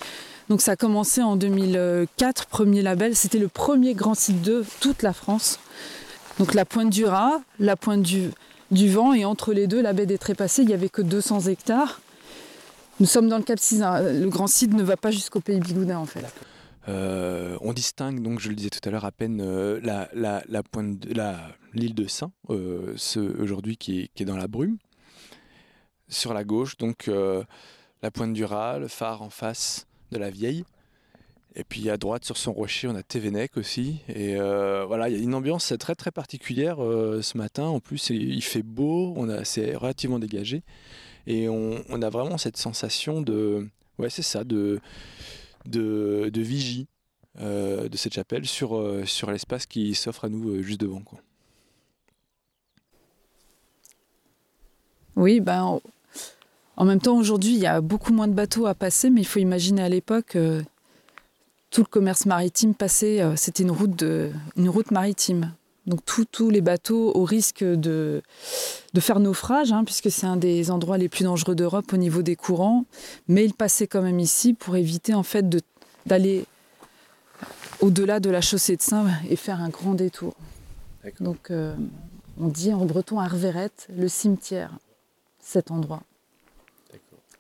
[0.53, 3.17] donc ça a commencé en 2004, premier label.
[3.17, 5.59] C'était le premier grand site de toute la France.
[6.39, 8.29] Donc la pointe du Rat, la pointe du,
[8.71, 12.03] vent et entre les deux, la baie des Trépassés, il n'y avait que 200 hectares.
[13.01, 14.03] Nous sommes dans le Cap Cisin.
[14.03, 16.27] Le grand site ne va pas jusqu'au pays Bigoudin en fait.
[16.87, 19.81] Euh, on distingue donc, je le disais tout à l'heure, à peine euh,
[21.73, 22.95] l'île de Saint, euh,
[23.41, 24.77] aujourd'hui qui, qui est, dans la brume.
[26.09, 27.09] Sur la gauche, donc
[28.03, 30.65] la pointe du Rat, le phare en face, de la vieille.
[31.55, 33.99] Et puis à droite sur son rocher, on a Tévénec aussi.
[34.09, 37.65] Et euh, voilà, il y a une ambiance très très particulière euh, ce matin.
[37.65, 40.63] En plus, il fait beau, on a, c'est relativement dégagé.
[41.27, 44.81] Et on, a vraiment cette sensation de, ouais, c'est ça, de,
[45.67, 46.89] de, de vigie
[47.41, 51.01] euh, de cette chapelle sur, sur l'espace qui s'offre à nous juste devant.
[51.01, 51.21] Quoi.
[55.15, 55.81] Oui, ben,
[56.83, 59.25] en même temps, aujourd'hui, il y a beaucoup moins de bateaux à passer, mais il
[59.25, 60.63] faut imaginer à l'époque, euh,
[61.71, 65.55] tout le commerce maritime passait, euh, c'était une route, de, une route maritime.
[65.87, 68.21] Donc tous les bateaux au risque de,
[68.95, 72.23] de faire naufrage, hein, puisque c'est un des endroits les plus dangereux d'Europe au niveau
[72.23, 72.85] des courants,
[73.29, 75.49] mais ils passaient quand même ici pour éviter en fait
[76.05, 76.47] d'aller
[77.81, 80.35] au-delà de la chaussée de Saint et faire un grand détour.
[81.21, 81.77] Donc euh,
[82.41, 84.77] on dit en breton Arverette, le cimetière,
[85.39, 86.03] cet endroit.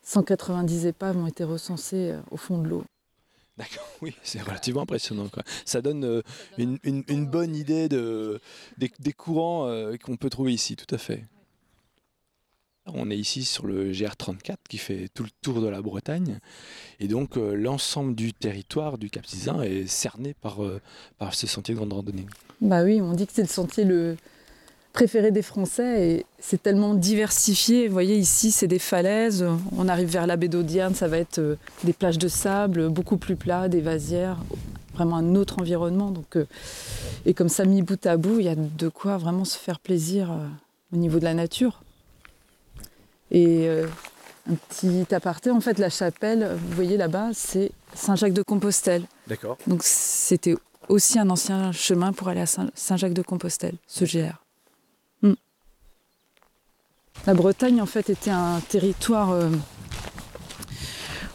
[0.02, 2.84] 190 épaves ont été recensées euh, au fond de l'eau.
[3.58, 5.28] D'accord, oui, c'est relativement impressionnant.
[5.64, 6.22] Ça donne euh,
[6.58, 8.40] une, bonne idée de,
[8.78, 11.24] des, courants euh, qu'on peut trouver ici, tout à fait.
[12.86, 16.40] On est ici sur le GR34 qui fait tout le tour de la Bretagne.
[16.98, 20.58] Et donc euh, l'ensemble du territoire du Cap Sizun est cerné par,
[21.18, 22.26] par ce sentier de grande randonnée.
[22.60, 24.16] Bah oui, on dit que c'est le sentier le,
[24.92, 27.88] préféré des Français et c'est tellement diversifié.
[27.88, 29.44] Vous voyez ici, c'est des falaises.
[29.76, 33.16] On arrive vers la baie d'Audierne, ça va être euh, des plages de sable beaucoup
[33.16, 34.38] plus plats, des vasières,
[34.94, 36.10] vraiment un autre environnement.
[36.10, 36.46] Donc, euh,
[37.24, 39.80] et comme ça, mis bout à bout, il y a de quoi vraiment se faire
[39.80, 40.46] plaisir euh,
[40.92, 41.82] au niveau de la nature.
[43.30, 43.66] Et
[44.46, 49.04] un petit aparté, en fait, la chapelle, vous voyez là-bas, c'est Saint-Jacques-de-Compostelle.
[49.26, 49.56] D'accord.
[49.66, 50.54] Donc c'était
[50.90, 54.41] aussi un ancien chemin pour aller à Saint-Jacques-de-Compostelle, ce GR.
[57.24, 59.48] La Bretagne, en fait, était un territoire euh,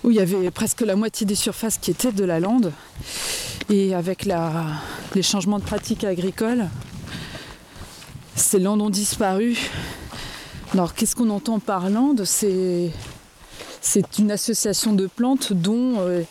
[0.04, 2.74] où il y avait presque la moitié des surfaces qui étaient de la lande.
[3.70, 4.28] Et avec
[5.16, 6.68] les changements de pratiques agricoles,
[8.36, 9.58] ces landes ont disparu.
[10.74, 12.26] Alors, qu'est-ce qu'on entend par lande?
[12.26, 12.92] C'est,
[14.20, 16.24] une association de plantes dont euh,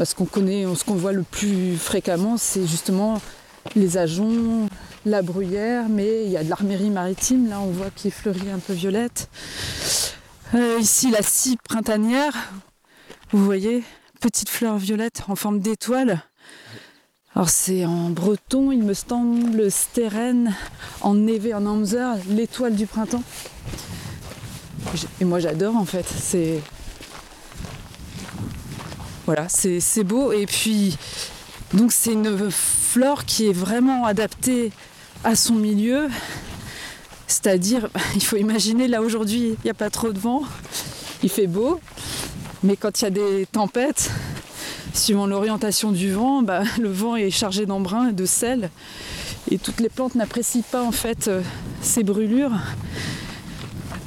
[0.00, 3.20] bah, qu'on connaît, ce qu'on voit le plus fréquemment, c'est justement
[3.76, 4.68] les ajoncs,
[5.06, 8.58] la bruyère, mais il y a de l'armérie maritime, là on voit qu'il fleurit un
[8.58, 9.28] peu violette.
[10.54, 12.52] Euh, ici la scie printanière,
[13.32, 13.82] vous voyez,
[14.20, 16.22] petite fleur violette en forme d'étoile.
[17.34, 20.54] Alors c'est en breton, il me semble, stérène,
[21.00, 23.24] en névé, en amzer, l'étoile du printemps.
[25.20, 26.60] Et moi j'adore en fait, c'est...
[29.26, 30.32] Voilà, c'est beau.
[30.32, 30.98] Et puis,
[31.72, 32.28] donc c'est une
[32.94, 34.70] flore qui est vraiment adaptée
[35.24, 36.06] à son milieu.
[37.26, 40.42] C'est-à-dire, il faut imaginer, là aujourd'hui, il n'y a pas trop de vent,
[41.24, 41.80] il fait beau,
[42.62, 44.12] mais quand il y a des tempêtes,
[44.92, 48.70] suivant l'orientation du vent, bah, le vent est chargé d'embrun et de sel,
[49.50, 51.42] et toutes les plantes n'apprécient pas en fait euh,
[51.82, 52.52] ces brûlures.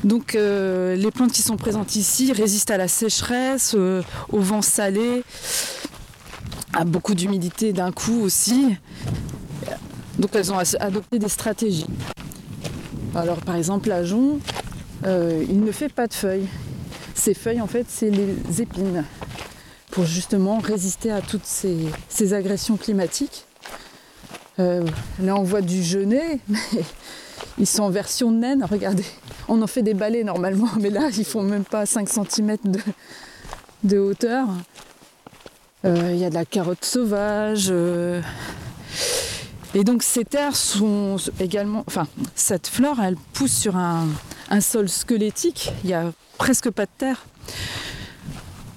[0.05, 4.61] Donc euh, les plantes qui sont présentes ici résistent à la sécheresse, euh, au vent
[4.61, 5.23] salé,
[6.77, 8.75] à beaucoup d'humidité d'un coup aussi.
[10.19, 11.87] Donc elles ont adopté des stratégies.
[13.15, 14.39] Alors par exemple, l'ajon,
[15.05, 16.47] euh, il ne fait pas de feuilles.
[17.15, 19.03] Ces feuilles, en fait, c'est les épines
[19.89, 23.45] pour justement résister à toutes ces, agressions climatiques.
[24.59, 24.85] Euh,
[25.19, 26.83] là, on voit du genêt, mais
[27.57, 28.63] ils sont en version naine.
[28.69, 29.05] Regardez,
[29.47, 32.57] on en fait des balais normalement, mais là, ils font même pas 5 cm
[33.83, 34.47] de, hauteur.
[35.85, 37.71] Euh, il y a de la carotte sauvage.
[39.77, 44.07] Et donc ces terres sont également, enfin cette flore, elle pousse sur un,
[44.59, 45.71] sol squelettique.
[45.83, 47.25] Il n'y a presque pas de terre.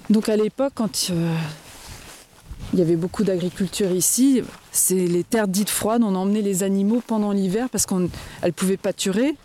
[0.09, 1.35] Donc à l'époque, quand euh,
[2.73, 6.03] il y avait beaucoup d'agriculture ici, c'est les terres dites froides.
[6.03, 9.35] On emmenait les animaux pendant l'hiver parce qu'elles pouvaient pâturer.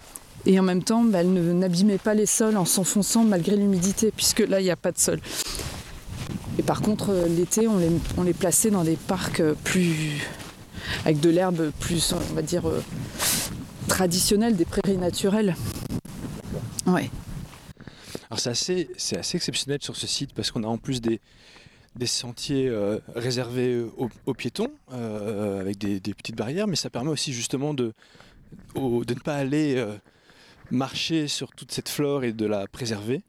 [0.44, 4.40] Et en même temps, bah, elles n'abîmaient pas les sols en s'enfonçant malgré l'humidité, puisque
[4.40, 5.20] là, il n'y a pas de sol.
[6.58, 10.22] Et par contre, l'été, on les, on les plaçait dans des parcs plus,
[11.04, 12.82] avec de l'herbe plus, on va dire, euh,
[13.88, 15.54] traditionnelle, des prairies naturelles.
[16.86, 17.10] Ouais.
[18.30, 21.20] Alors c'est assez, c'est assez exceptionnel sur ce site parce qu'on a en plus des,
[21.94, 23.84] des sentiers euh, réservés
[24.26, 27.92] aux, piétons euh, avec des, petites barrières, mais ça permet aussi justement de,
[28.74, 29.84] de ne pas aller
[30.70, 33.22] marcher sur toute cette flore et de la préserver.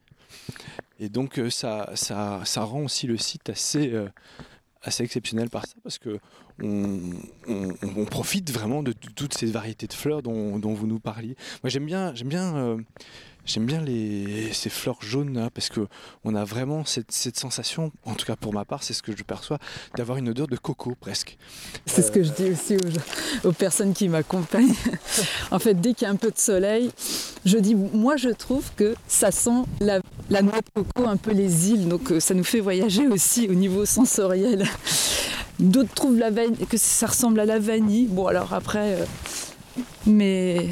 [1.00, 3.94] Et donc ça, ça, ça rend aussi le site assez,
[4.82, 6.20] assez exceptionnel par ça parce que
[6.64, 11.36] on, profite vraiment de, toutes ces variétés de fleurs dont, vous nous parliez.
[11.64, 12.78] Moi j'aime bien, j'aime bien, euh,
[13.48, 15.88] j'aime bien les, ces fleurs jaunes parce que
[16.24, 19.24] on a vraiment cette, sensation, en tout cas pour ma part, c'est ce que je
[19.24, 19.58] perçois,
[19.96, 21.38] d'avoir une odeur de coco presque.
[21.86, 24.76] C'est ce que je dis aussi aux, aux personnes qui m'accompagnent.
[25.52, 26.92] en fait, dès qu'il y a un peu de soleil,
[27.46, 31.32] je dis, moi je trouve que ça sent la, la noix de coco, un peu
[31.32, 34.66] les îles, donc euh, ça nous fait voyager aussi au niveau sensoriel.
[35.60, 36.30] D'autres trouvent la
[36.70, 38.06] que ça ressemble à la vanille.
[38.08, 39.06] Bon, alors après, euh,
[40.06, 40.70] mais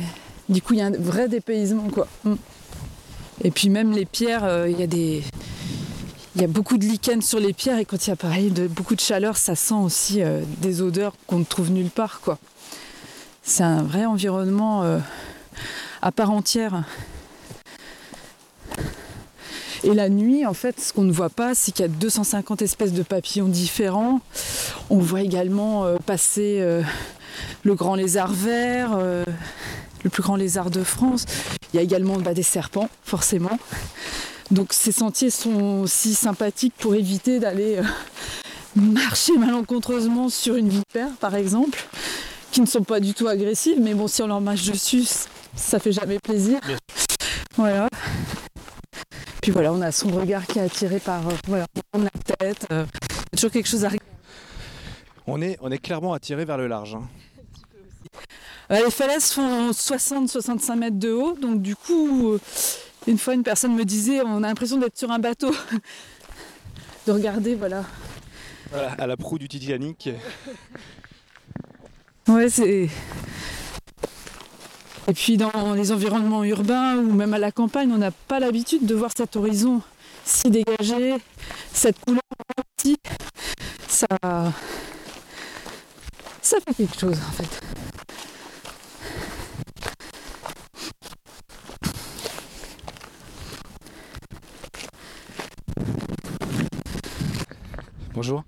[0.48, 2.08] du coup, il y a un vrai dépaysement, quoi.
[2.24, 2.36] Mm.
[3.44, 5.24] Et puis même les pierres, euh, il y a des,
[6.36, 8.50] il y a beaucoup de lichen sur les pierres et quand il y a pareil
[8.50, 12.22] de, beaucoup de chaleur, ça sent aussi euh, des odeurs qu'on ne trouve nulle part.
[12.22, 12.38] quoi.
[13.44, 15.00] C'est un vrai environnement euh,
[16.02, 16.84] à part entière.
[19.84, 22.64] Et la nuit, en fait, ce qu'on ne voit pas, c'est qu'il y a 250
[22.64, 24.20] espèces de papillons différents.
[24.90, 26.60] On voit également passer
[27.62, 28.98] le grand lézard vert,
[30.06, 31.26] le plus grand lézard de France.
[31.74, 33.60] Il y a également bah, des serpents, forcément.
[34.52, 37.82] Donc ces sentiers sont aussi sympathiques pour éviter d'aller
[38.76, 41.84] marcher malencontreusement sur une vipère, par exemple,
[42.52, 45.06] qui ne sont pas du tout agressives, mais bon, si on leur marche dessus,
[45.56, 46.60] ça fait jamais plaisir.
[47.58, 47.90] Voilà.
[49.42, 52.68] Puis voilà, on a son regard qui est attiré par euh, voilà, la tête.
[52.72, 54.06] euh, il y a toujours quelque chose à regarder.
[55.28, 56.96] On est, on est clairement attiré vers le large.
[56.96, 57.04] hein.
[58.72, 62.40] Euh, les falaises font 60-65 mètres de haut, donc du coup, euh,
[63.08, 65.54] une fois une personne me disait, on a l'impression d'être sur un bateau.
[67.08, 67.84] de regarder, voilà.
[68.72, 70.10] Voilà, à la proue du Titanic.
[72.28, 72.90] Ouais, c'est.
[75.08, 78.88] Et puis dans les environnements urbains ou même à la campagne, on n'a pas l'habitude
[78.88, 79.82] de voir cet horizon
[80.24, 81.16] si dégagé,
[81.72, 82.22] cette couleur
[82.80, 82.98] aussi.
[83.88, 84.08] Ça.
[86.42, 87.85] Ça fait quelque chose en fait.
[98.16, 98.46] Bonjour.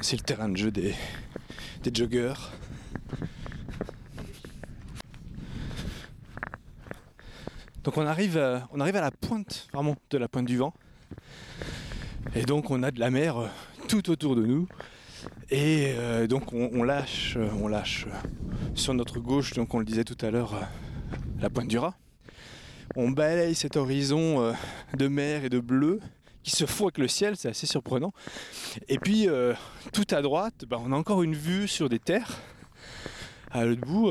[0.00, 0.94] C'est le terrain de jeu des,
[1.94, 2.34] joggers.
[7.84, 10.74] Donc on arrive, à, on arrive à la pointe, vraiment de la pointe du vent.
[12.34, 13.48] Et donc on a de la mer euh,
[13.86, 14.66] tout autour de nous.
[15.50, 18.06] Et euh, donc on, lâche, on lâche
[18.74, 21.94] sur notre gauche, donc on le disait tout à l'heure, euh, la pointe du Raz.
[22.96, 24.52] On balaye cet horizon euh,
[24.96, 26.00] de mer et de bleu
[26.42, 28.12] qui se fond avec le ciel, c'est assez surprenant.
[28.88, 29.28] Et puis
[29.92, 32.38] tout à droite, bah, on a encore une vue sur des terres.
[33.50, 34.10] À l'autre bout,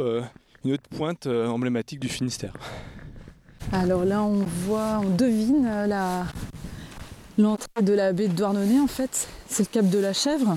[0.63, 2.53] une autre pointe emblématique du Finistère.
[3.71, 5.67] Alors là, on voit, on devine
[7.39, 9.27] l'entrée de la baie de Douarnenez en fait.
[9.47, 10.55] C'est le cap de la Chèvre.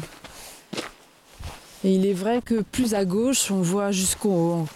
[1.84, 4.66] Et il est vrai que plus à gauche, on voit jusqu'au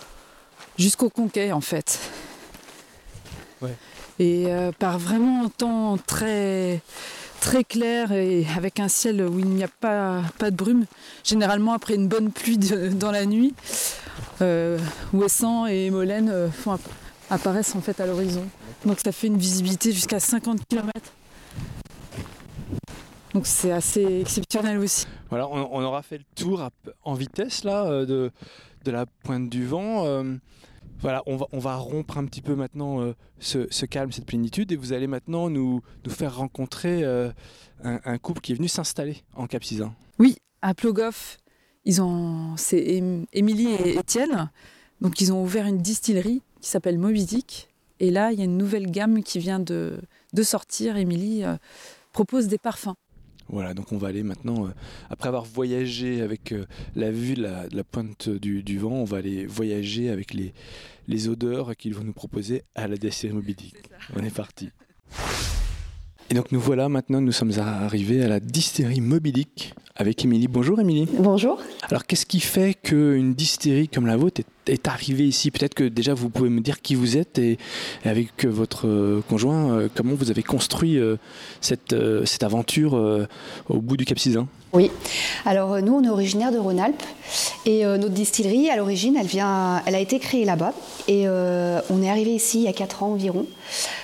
[0.79, 1.99] jusqu'au Conquet en fait.
[3.63, 3.75] Ouais.
[4.19, 6.81] Et euh, par vraiment un temps très
[7.41, 10.85] très clair et avec un ciel où il n'y a pas, pas de brume.
[11.23, 13.55] Généralement après une bonne pluie de- dans la nuit,
[14.43, 14.79] euh,
[15.13, 16.79] Ouessant et Molène euh, font
[17.31, 18.45] apparaissent en fait à l'horizon.
[18.85, 20.91] Donc ça fait une visibilité jusqu'à 50 km.
[23.37, 25.07] Donc c'est assez exceptionnel aussi.
[25.29, 26.71] Voilà, on, on aura fait le tour à
[27.03, 28.31] en vitesse là euh, de,
[28.85, 30.07] de la pointe du vent.
[30.07, 30.37] Euh,
[31.01, 34.25] voilà, on va, on va rompre un petit peu maintenant euh, ce, ce calme, cette
[34.25, 37.31] plénitude, et vous allez maintenant nous, nous faire rencontrer euh,
[37.85, 39.95] un, un couple qui est venu s'installer en Cap Sizun.
[40.19, 41.37] Oui, à Plogoff,
[41.85, 44.51] ils ont c'est Ém- Émilie et Étienne.
[45.03, 47.69] Donc ils ont ouvert une distillerie qui s'appelle Moby Dick.
[48.01, 50.01] Et là, il y a une nouvelle gamme qui vient de,
[50.33, 50.97] de sortir.
[50.97, 51.45] Émilie
[52.15, 52.95] propose des parfums.
[53.49, 54.71] Voilà, donc on va aller maintenant, euh,
[55.09, 59.19] après avoir voyagé avec euh, la vue de la, pointe du, du vent, on va
[59.19, 60.53] aller voyager avec les,
[61.07, 63.77] les odeurs qu'ils vont nous proposer à la distillerie Moby Dick.
[64.17, 64.71] On est parti.
[66.29, 70.49] Et donc nous voilà maintenant, nous sommes arrivés à la distillerie Moby Dick avec Émilie.
[70.49, 71.07] Bonjour Émilie.
[71.19, 71.63] Bonjour.
[71.89, 75.85] Alors qu'est-ce qui fait qu'une distillerie comme la vôtre est, est arrivée ici Peut-être que
[75.85, 77.59] déjà vous pouvez me dire qui vous êtes et,
[78.05, 80.99] avec euh, votre euh, conjoint, euh, comment vous avez construit
[81.61, 82.95] cette, cette aventure
[83.69, 84.91] au bout du Cap Sizun Oui.
[85.45, 87.03] Alors nous, on est originaire de Rhône-Alpes
[87.65, 89.27] et notre distillerie, à l'origine, elle
[89.87, 90.73] elle a été créée là-bas
[91.09, 93.47] et on est arrivé ici il y a 4 ans environ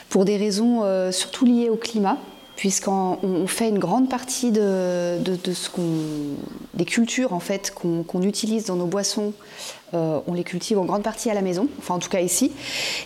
[0.09, 2.19] pour des raisons surtout liées au climat.
[2.55, 5.69] Puisqu'on on fait une grande partie de, de- de ce
[6.75, 9.33] des cultures en fait qu'on utilise dans nos boissons,
[9.95, 12.53] euh, on les cultive en grande partie à la maison, enfin en tout cas ici.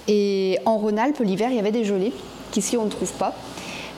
[0.08, 2.12] Et en Rhône-Alpes, l'hiver, il y avait des gelées
[2.52, 3.34] qu'ici on ne trouve pas.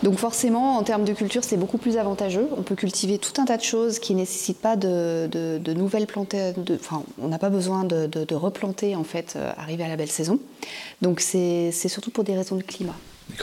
[0.05, 2.48] Donc forcément, en termes de culture, c'est beaucoup plus avantageux.
[2.57, 5.72] On peut cultiver tout un tas de choses qui ne nécessitent pas de, de- de
[5.74, 6.37] nouvelles plantes.
[6.37, 10.11] de- Enfin, on n'a pas besoin de, replanter en fait, euh, arrivé à la belle
[10.11, 10.38] saison.
[11.03, 12.94] Donc c'est surtout pour des raisons de climat.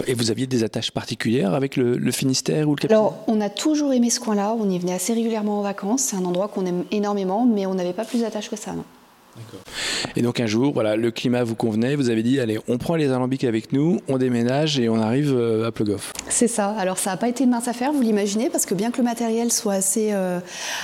[0.07, 3.39] Et vous aviez des attaches particulières avec le, le Finistère ou le Cap Alors, on
[3.41, 4.55] a toujours aimé ce coin-là.
[4.57, 6.01] On y venait assez régulièrement en vacances.
[6.03, 8.71] C'est un endroit qu'on aime énormément, mais on n'avait pas plus d'attache que ça.
[8.71, 8.83] Non.
[10.15, 12.95] Et donc un jour, voilà, le climat vous convenait, vous avez dit allez, on prend
[12.95, 16.13] les alambics avec nous, on déménage et on arrive euh, à Plogoff.
[16.29, 16.69] C'est ça.
[16.71, 19.03] Alors ça n'a pas été une mince affaire, vous l'imaginez, parce que bien que le
[19.03, 20.39] matériel soit assez, euh,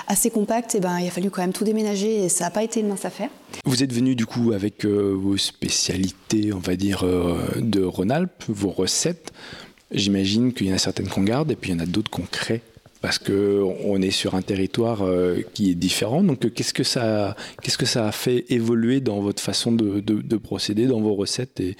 [0.07, 2.63] assez compact, eh ben, il a fallu quand même tout déménager et ça n'a pas
[2.63, 3.29] été une mince affaire.
[3.65, 8.43] Vous êtes venu du coup avec euh, vos spécialités, on va dire, euh, de Rhône-Alpes,
[8.47, 9.31] vos recettes.
[9.91, 12.09] j'imagine qu'il y en a certaines qu'on garde et puis il y en a d'autres
[12.09, 12.61] qu'on crée
[13.01, 16.23] parce qu'on est sur un territoire euh, qui est différent.
[16.23, 20.85] Donc, qu'est-ce que ça, qu'est-ce que ça a fait évoluer dans votre façon de, procéder,
[20.85, 21.75] dans vos recettes, et,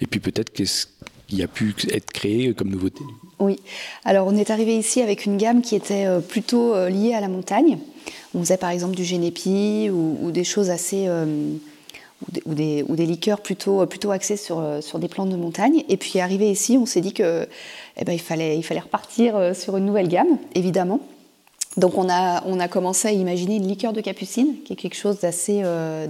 [0.00, 0.88] et puis peut-être qu'est-ce
[1.28, 3.02] qui a pu être créé comme nouveauté?
[3.38, 3.58] Oui.
[4.04, 7.20] Alors, on est arrivé ici avec une gamme qui était euh, plutôt euh, liée à
[7.20, 7.78] la montagne.
[8.34, 11.06] On faisait par exemple du génépi ou, des choses assez
[12.46, 15.84] ou des, ou des, liqueurs plutôt, plutôt axées sur, sur des plantes de montagne.
[15.88, 17.46] Et puis arrivé ici, on s'est dit que
[17.96, 21.00] eh ben, il, fallait, il fallait repartir euh, sur une nouvelle gamme, évidemment.
[21.76, 24.96] Donc on a, on a commencé à imaginer une liqueur de capucine, qui est quelque
[24.96, 26.06] chose d'assez euh,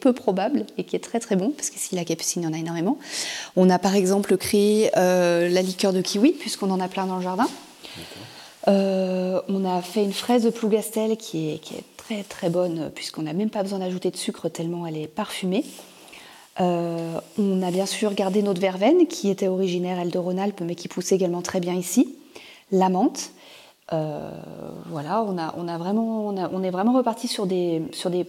[0.00, 2.48] peu, probable et qui est très très bon, parce que si la capucine, il y
[2.48, 2.98] en a énormément.
[3.54, 7.16] On a par exemple créé euh, la liqueur de kiwi, puisqu'on en a plein dans
[7.16, 7.46] le jardin.
[8.66, 13.22] on a fait une fraise de plougastel qui est, qui est très très bonne, puisqu'on
[13.22, 15.64] n'a même pas besoin d'ajouter de sucre tellement elle est parfumée.
[16.60, 20.74] Euh, on a bien sûr gardé notre verveine, qui était originaire, elle, de Rhône-Alpes, mais
[20.74, 22.14] qui poussait également très bien ici.
[22.70, 23.32] La menthe.
[23.92, 24.30] Euh,
[24.86, 28.24] voilà, on, a, on, a vraiment, on, est vraiment reparti sur des, sur des,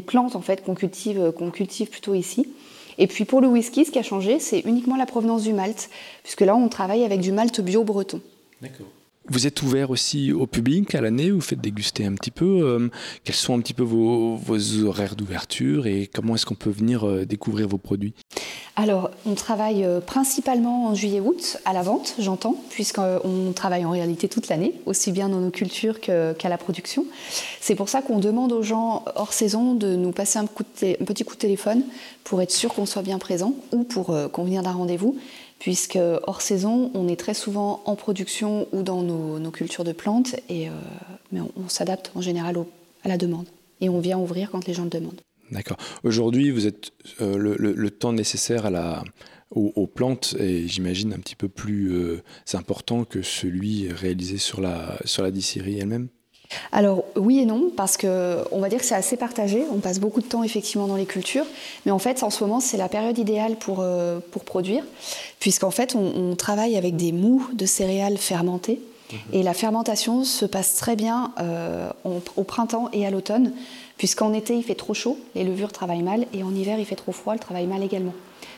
[0.00, 2.48] plantes en fait qu'on cultive, qu'on cultive plutôt ici.
[2.98, 5.90] Et puis pour le whisky, ce qui a changé, c'est uniquement la provenance du malt,
[6.22, 8.20] puisque là on travaille avec du malt bio breton.
[8.62, 8.86] D'accord.
[9.28, 12.60] Vous êtes ouvert aussi au public à l'année, vous faites déguster un petit peu.
[12.62, 12.88] Euh,
[13.24, 14.38] quels sont un petit peu vos,
[14.84, 18.14] horaires d'ouverture et comment est-ce qu'on peut venir euh, découvrir vos produits?
[18.76, 24.28] Alors, on travaille euh, principalement en juillet-août à la vente, j'entends, puisqu'on travaille en réalité
[24.28, 27.04] toute l'année, aussi bien dans nos cultures qu'à la production.
[27.60, 31.34] C'est pour ça qu'on demande aux gens hors saison de nous passer un, petit coup
[31.34, 31.82] de téléphone
[32.22, 35.16] pour être sûr qu'on soit bien présent ou pour convenir d'un rendez-vous
[35.58, 40.36] puisque hors saison, on est très souvent en production ou dans nos, cultures de plantes,
[40.48, 40.72] et, euh,
[41.32, 42.56] mais on, s'adapte en général
[43.04, 43.46] à la demande.
[43.80, 45.20] Et on vient ouvrir quand les gens le demandent.
[45.50, 45.76] D'accord.
[46.02, 46.90] Aujourd'hui, vous êtes
[47.20, 49.04] euh, le, temps nécessaire à
[49.52, 52.22] aux, plantes est, j'imagine, un petit peu plus euh,
[52.54, 56.08] important que celui réalisé sur la, sur la distillerie elle-même?
[56.72, 59.64] Alors oui et non, parce que on va dire que c'est assez partagé.
[59.72, 61.46] On passe beaucoup de temps effectivement dans les cultures,
[61.84, 64.84] mais en fait en ce moment c'est la période idéale pour, euh, pour produire,
[65.40, 68.80] puisqu'en fait on, travaille avec des mous de céréales fermentées.
[69.10, 69.18] Mhm.
[69.32, 73.52] Et la fermentation se passe très bien euh, au printemps et à l'automne,
[73.96, 76.96] puisqu'en été il fait trop chaud, les levures travaillent mal, et en hiver il fait
[76.96, 78.12] trop froid, elles travaillent mal également.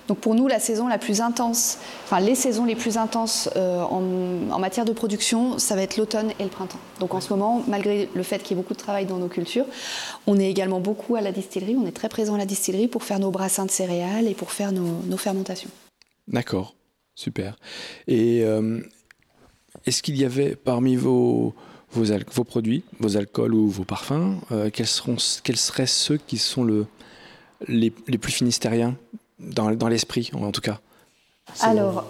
[0.08, 3.82] Donc pour nous, la saison la plus intense, enfin les saisons les plus intenses euh,
[3.82, 6.80] en, matière de production, ça va être l'automne et le printemps.
[6.98, 9.28] Donc en ce moment, malgré le fait qu'il y ait beaucoup de travail dans nos
[9.28, 9.66] cultures,
[10.26, 13.04] on est également beaucoup à la distillerie, on est très présent à la distillerie pour
[13.04, 15.70] faire nos brassins de céréales et pour faire nos, fermentations.
[16.26, 16.74] D'accord,
[17.14, 17.58] super.
[18.06, 18.80] Et euh,
[19.84, 21.54] est-ce qu'il y avait parmi vos,
[22.46, 26.86] produits, vos alcools ou vos parfums, euh, quels, seront, quels seraient ceux qui sont le,
[27.66, 28.96] les, les plus finistériens
[29.38, 30.80] dans, dans l'esprit, en tout cas
[31.60, 32.04] Alors,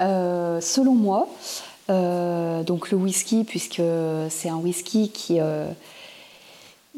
[0.00, 1.28] euh, selon moi,
[1.90, 3.82] euh, donc le whisky, puisque
[4.30, 5.68] c'est un whisky qui, euh,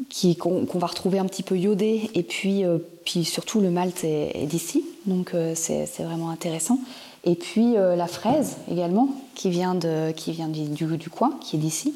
[0.09, 2.63] qui qu'on, va retrouver un petit peu iodé, et puis,
[3.03, 6.79] puis surtout le malt est, d'ici, donc c'est, vraiment intéressant.
[7.23, 11.59] Et puis la fraise également, qui vient, de, qui vient du, du, coin, qui est
[11.59, 11.93] d'ici.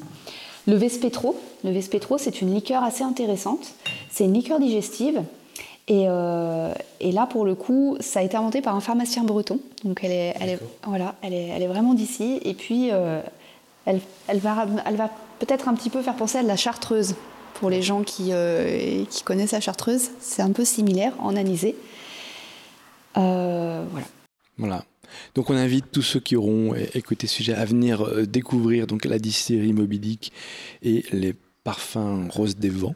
[0.67, 3.73] Le Vespetro, le Vespetro, c'est une liqueur assez intéressante.
[4.11, 5.23] C'est une liqueur digestive
[5.91, 9.59] euh, et, là, pour le coup, ça a été inventé par un pharmacien breton.
[9.83, 12.39] Donc, elle est, elle est voilà, elle est, elle est vraiment d'ici.
[12.43, 13.21] Et puis, euh,
[13.85, 17.15] elle, elle, va, elle va peut-être un petit peu faire penser à de la chartreuse.
[17.55, 21.75] Pour les gens qui, euh, qui connaissent la chartreuse, c'est un peu similaire en anisé.
[23.15, 23.85] voilà.
[24.57, 24.85] Voilà.
[25.35, 29.17] Donc on invite tous ceux qui auront écouté ce sujet à venir découvrir donc la
[29.17, 30.31] distillerie mobilique
[30.83, 32.95] et les parfums roses des vents.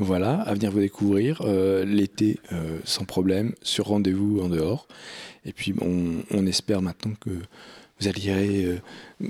[0.00, 4.88] Voilà, à venir vous découvrir euh, l'été euh, sans problème, sur rendez-vous en dehors.
[5.46, 8.80] Et puis on, espère maintenant que vous alliez, euh,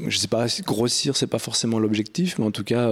[0.08, 2.90] je sais pas, grossir, c'est pas forcément l'objectif, mais en tout cas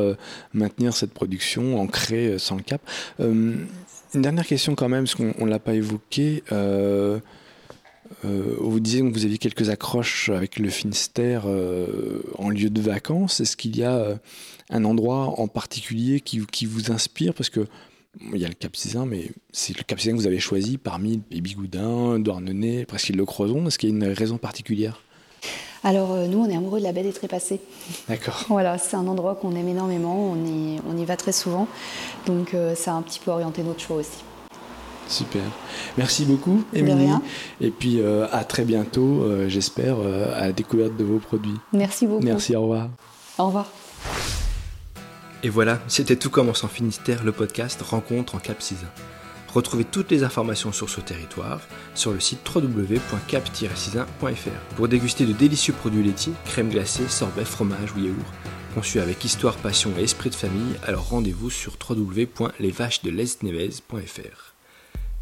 [0.52, 2.82] maintenir cette production ancrée sans le cap.
[3.18, 3.66] une
[4.14, 6.42] dernière question quand même, parce qu'on ne l'a pas évoqué.
[8.22, 13.40] Vous disiez que vous aviez quelques accroches avec le Finistère en lieu de vacances.
[13.40, 14.18] Est-ce qu'il y a
[14.70, 17.34] un endroit en particulier qui, vous inspire?
[17.34, 17.66] Parce que
[18.32, 20.76] il y a le Cap Sizun, mais c'est le Cap Sizun que vous avez choisi
[20.76, 23.66] parmi les Bigoudins, Douarnenez, presque le Crozon.
[23.66, 25.00] Est-ce qu'il y a une raison particulière?
[25.84, 27.60] Alors euh, nous, on est amoureux de la baie des Trépassés.
[28.08, 28.44] D'accord.
[28.48, 31.66] voilà, c'est un endroit qu'on aime énormément, on y, on y va très souvent,
[32.26, 34.22] donc euh, ça a un petit peu orienté notre choix aussi.
[35.08, 35.42] Super.
[35.98, 37.10] Merci beaucoup, Émilie.
[37.60, 41.58] Et puis euh, à très bientôt, j'espère, à la découverte de vos produits.
[41.72, 42.24] Merci beaucoup.
[42.24, 42.88] Merci, au revoir.
[43.38, 43.66] Au revoir.
[45.42, 48.62] Et voilà, c'était tout commence en Finistère, le podcast Rencontre en Cap
[49.52, 51.60] Retrouvez toutes les informations sur ce territoire
[51.94, 57.98] sur le site www.cap-cisin.fr pour déguster de délicieux produits laitiers, crème glacée, sorbet, fromage ou
[57.98, 58.16] yaourt.
[58.74, 64.51] Conçus avec histoire, passion et esprit de famille, alors rendez-vous sur www.lesvachedelestnevez.fr.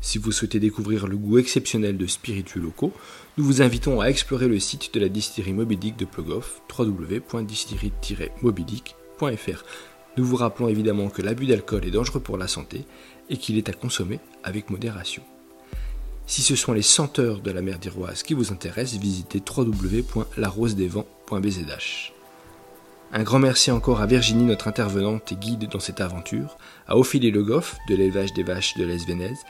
[0.01, 2.93] Si vous souhaitez découvrir le goût exceptionnel de spiritueux locaux,
[3.37, 9.65] nous vous invitons à explorer le site de la distillerie Mobidic de Plogoff, www.distillerie-mobidic.fr.
[10.17, 12.85] Nous vous rappelons évidemment que l'abus d'alcool est dangereux pour la santé
[13.29, 15.23] et qu'il est à consommer avec modération.
[16.27, 22.13] Si ce sont les senteurs de la mer d'Iroise qui vous intéressent, visitez www.larosedesvents.bzh.
[23.13, 27.33] Un grand merci encore à Virginie, notre intervenante et guide dans cette aventure, à Ophélie
[27.33, 29.41] Le Goff de l'élevage des vaches de l'Esvénèse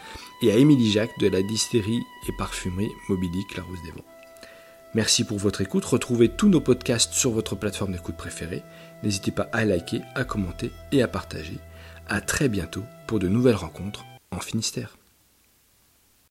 [0.43, 4.05] et à Émilie Jacques de la distillerie et parfumerie Mobilique La Rose des Vents.
[4.95, 5.85] Merci pour votre écoute.
[5.85, 8.63] Retrouvez tous nos podcasts sur votre plateforme d'écoute préférée.
[9.03, 11.59] N'hésitez pas à liker, à commenter et à partager.
[12.09, 15.00] À très bientôt pour de nouvelles rencontres en Finistère.